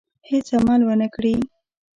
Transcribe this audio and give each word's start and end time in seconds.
هېڅ 0.29 0.47
عمل 0.57 0.81
ونه 0.87 1.07
کړي. 1.15 1.35